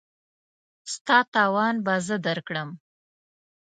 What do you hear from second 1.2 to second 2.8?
تاوان به زه درکړم.